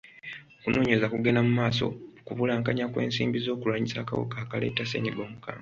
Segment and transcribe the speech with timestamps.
[0.59, 5.49] Okunoonyereza kugenda mu maaso ku kubulankanya kw'ensimbi z'okulwanyisa akawuka akaleeta ssenyiga omukambwe.